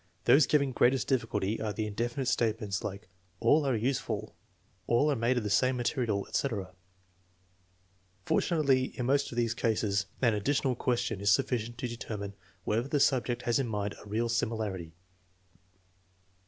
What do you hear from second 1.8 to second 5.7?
indefinite statements like" All are useful," "AH are made of the